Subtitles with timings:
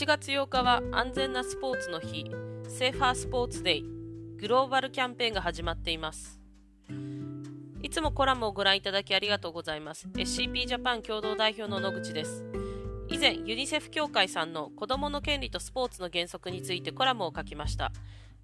[0.00, 2.24] 8月8日は安全なスポーツの日、
[2.66, 3.84] Safer Sport Day、
[4.38, 6.40] グローバルキャンペーンが始まっています。
[7.82, 10.08] いつもコラムをご覧いただきありがとうございます。
[10.14, 12.46] SCP ジャパン共同代表の野口です。
[13.10, 17.92] 以前、ユニセフ協会さんの子供の権利とスポーツの原則についてコラムを書きました。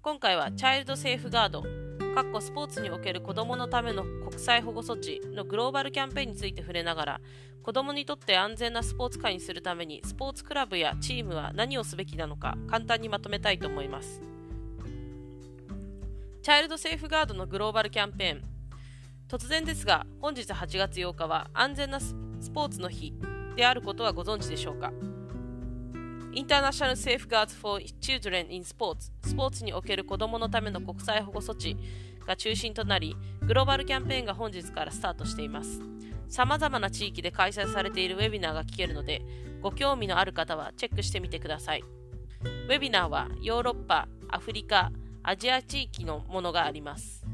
[0.03, 1.63] 今回は Child Safeguard、
[2.41, 7.21] スポーツにおける子供のための国際保護措置のグローバルキャンペーンについて触れながら、
[7.61, 14.21] 子供にとって安全なスポーツ界にするためにスポーツクラブやチームは何をすべきなのか簡単にまとめたいと思います。
[16.41, 18.43] チャイルドセーフガードのグローバルキャンペーン
[19.27, 22.15] 突然ですが本日8月8日は安全なス
[22.53, 23.13] ポーツの日
[23.57, 24.93] であることはご存知でしょうか？
[26.37, 31.75] International Safeguards for Children in Sports スポーツにおける子どものための国際保護措置
[32.27, 35.81] が中心となりグローバルキャンペーンが本日からスタートしています。
[36.29, 39.23] さまざまな地域で開催されているウェビナーが聞けるので
[39.63, 41.81] ご興味のある方はチェックしてみてください。
[41.81, 44.91] ウェビナーはヨーロッパ、アフリカ、
[45.23, 47.25] アジア地域のものがあります。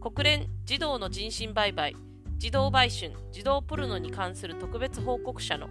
[0.00, 1.94] 国連児童の人身売買、
[2.38, 5.68] 児童売春、児童ポルノに関する特別報告者の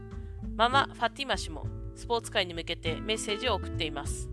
[0.55, 1.67] ママ・ファティマ氏も
[2.00, 4.30] スポーツ界に向けてメッセージを送っています。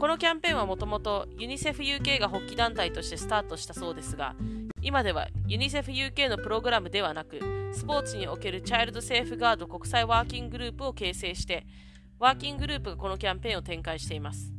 [0.00, 4.34] このキャンペーンはもともとユニセフ UK が発起団体としてスタートしたそうですが、
[4.82, 7.38] 今ではユニセフ UK のプログラムではなく、
[7.72, 11.64] スポーツにおけるチャイルドセーフガード国際ワーキンググループを形成して、
[12.18, 14.52] ワーキンググループがこのキャンペーンを展開しています。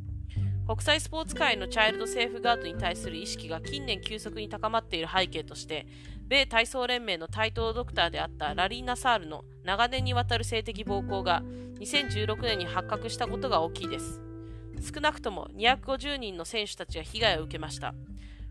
[0.66, 5.86] 国際スポーツ界のチャイルドセーフガードに対する意識が近年急速に高まっている背景として
[6.28, 11.44] 米体操連盟の対等ドクターであったラリーナ・サールの長年にわたる性的暴行が
[11.80, 14.22] 2016年に発覚したことが大きいです。
[14.94, 17.94] 少なくとも250人の選手たちが被害を受けました。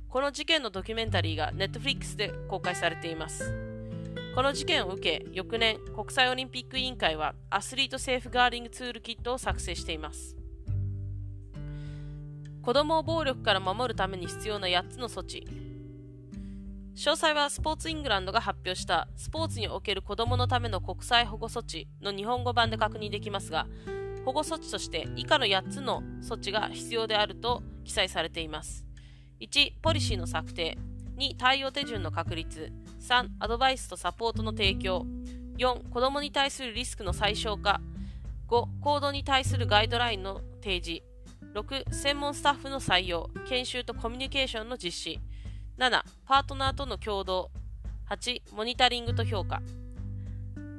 [0.09, 3.53] この事件のドキュメンタリーが Netflix で公開されています。
[4.35, 10.37] この事件を受け翌年国際オリンピック委員会は Athlete Safeguarding Toolkit を作成しています。
[12.63, 15.47] 子供を暴力から守るために必要な8つの措置。
[16.95, 19.09] 詳細はスポーツイングランドが発表した。
[19.17, 23.67] スポーツにおける子供のための国際保護措置の日本語版で確認できますが
[24.25, 28.87] 保護措置として以下の8つの措置が必要であると記載されています。
[29.41, 30.79] 1ポリシーの策定。
[31.19, 32.73] 2対応手順の確立。
[33.01, 35.05] 3アドバイスとサポートの提供。
[35.59, 37.81] 4子供に対するリスクの最小化。
[38.49, 41.03] 5行動に対するガイドラインの提示。
[41.55, 43.31] 6専門スタッフの採用。
[43.47, 45.21] 研修とコミュニケーションの実施。
[45.77, 47.51] 7パートナーとの共同。
[48.09, 49.61] 8モニタリングと評価。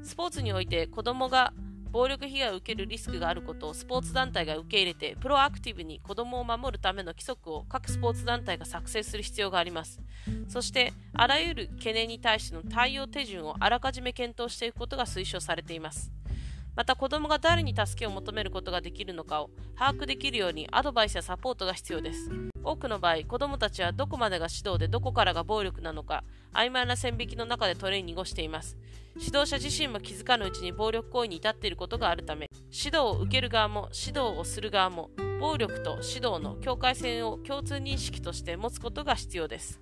[0.03, 1.51] スポーツにおいて子どもが
[1.91, 9.99] 暴力被害を受けるリスクがあることをスポーツ団体が受け入れてプロアクティブに子どもを守るための規則を各スポーツ団体が作成する必要があります。
[10.47, 16.09] そしてあらゆる懸念に対しての対応手順をあらかじめ検討していくことが推奨されています。
[16.75, 22.29] また子供が誰に助けを求めることができるのかを把握できるようにアドバイスやサポートが必要です。
[22.63, 28.77] 多くの場合、子供たちはどこまでが指導でどこからが暴力なのか、曖昧な線引きの中でトレーニングをしています。
[29.15, 39.79] 指導者自身も気づかぬうちに暴力行為に至っていることがあるため、指導を受ける側も指導をする側も、暴力と指導の境界線を共通認識として持つことが必要です。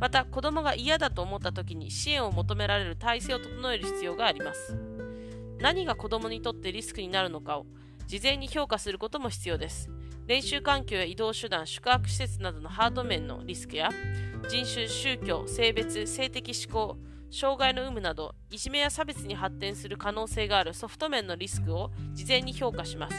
[0.00, 5.03] また、子供が嫌だと思った時に支援を求められる体制を整える必要があります。
[5.64, 7.64] 何が子供にとってリスクになるのかを
[8.06, 9.88] 事前に評価することも必要です。
[10.26, 13.88] 練習環境や移動手段、宿泊施設などのハード面のリスクや
[14.46, 16.98] 人種、宗教、性別、性的指向、
[17.30, 23.16] 障害の有無などいじめや差別に発展する可能性があるソフト面のリスクを事前に評価します。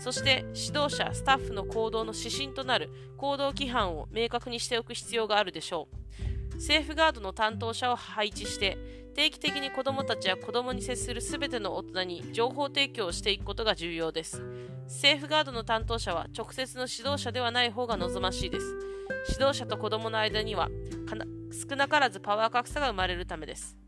[0.00, 6.60] そして指導者、スタッフの行動の指針となる行動規範を明確にしておく必要があるでしょう。
[6.60, 8.78] セーフガードの担当者を配置して
[9.14, 14.42] 定期的に子どもたちや子どもに接するすべての大人に情報提供をしていくことが重要です。
[14.88, 18.66] セーフガードの担当者は直接の指導者ではない方が望ましいです。
[19.30, 20.68] 指導者と子どもの間には
[21.52, 23.78] 少なからずパワー格差が生まれるためです。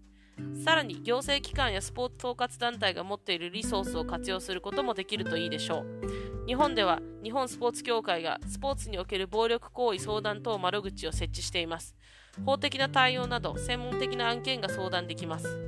[0.64, 6.46] さらに行政機関やスポーツ統括団体が持っているリソースを活用することもできるといいでしょう。
[6.46, 11.96] 日本では日本スポーツ協会がスポーツにおける暴力行為相談等窓口を設置しています。
[12.44, 15.58] 法的な対応など専門的な案件が相談できます。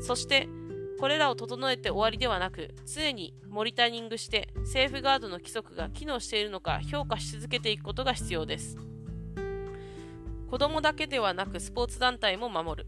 [0.00, 0.48] そして、
[0.98, 8.76] これらを整えて終わりではなく、常にモニタリングしてセーフガードの規則が機能しているのか評価し続けていくことが必要です。
[10.50, 12.86] 子供だけではなくスポーツ団体も守る。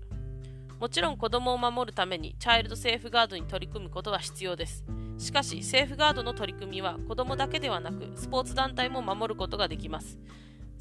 [0.78, 4.84] もちろん子供を守るためにチャイルドセーフガードに取り組むことは必要です。
[5.16, 10.18] しかし、セーフガードの取り組みは子供だけではなくスポーツ団体も守ることができます。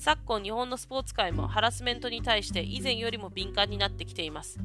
[0.03, 4.59] 昨今日本のスポーツ界もハラスメントに対して以前よりも敏感になってきています。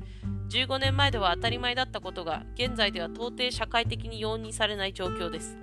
[0.48, 5.58] 15年前では当たり前だったことが現在では到底社会的に容認されない状況です。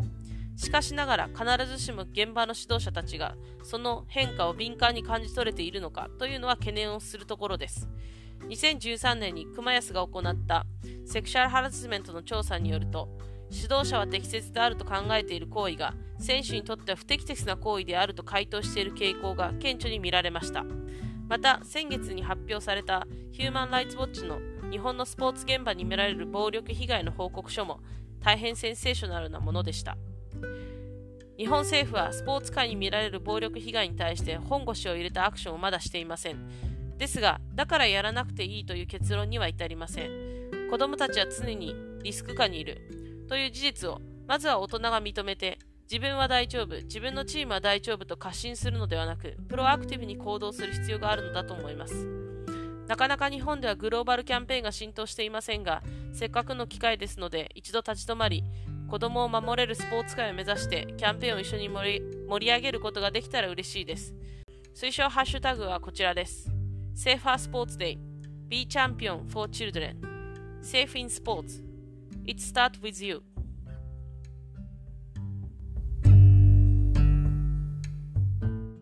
[0.57, 3.33] しかしながら必ずしも現場の指導者たちが
[3.63, 7.89] その変化を敏感に感じ取れているのかというのは懸念をするところです。
[8.41, 10.67] 2013年に熊安が行った
[11.07, 13.09] セクシャルハラスメントの調査によると
[13.49, 20.63] 指導者は適切であると考えている行為が選手にとっては不適切な行為であると回答している傾向が顕著に見られました。
[21.27, 24.39] また先月に発表されたヒューマン・ライツ・ウォッチの
[24.69, 27.79] 日本のスポーツ現場に見られる暴力被害の報告書も
[28.21, 29.97] 大変センセーショナルなものでした。
[31.37, 36.37] 日本政府はスポーツ界に見られる暴力被害に対して本腰を入れたアクションをまだしていません。
[36.97, 40.11] ですがだからやらなくていいという結論には至りません。
[40.69, 43.25] 子供たちは常にリスク下にいる。
[43.27, 52.07] という事実をまずは大人が認めて自分は大丈夫自分のチームは大丈夫と過信するのではなくプロアクティブに行動する必要があるのだと思います。
[52.87, 55.81] なかなか日本ではグローバルキャンペーンが浸透していませんが
[56.11, 58.43] せっかくの機会ですので一度立ち止まり
[58.89, 62.01] 子供を守れるスポーツ界を目指してキャンペーンを一緒に盛
[62.39, 64.13] り上げることができたら嬉しいです。
[64.75, 66.49] 推奨ハッシュタグはこちらです。
[66.95, 67.97] Safer Sports Day
[68.47, 69.97] Be Champion for Children
[70.61, 71.63] Safe in Sports
[72.25, 73.23] It starts with you